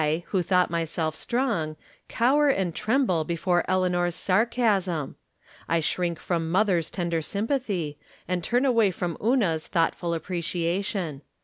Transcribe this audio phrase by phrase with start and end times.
[0.29, 1.75] who thought myself strong,
[2.07, 5.15] cower and tremble before Eleanor's sarcasm!
[5.69, 11.21] I shrink from mother's tender sympathy, and turn away from Una's thoughtful appreciation.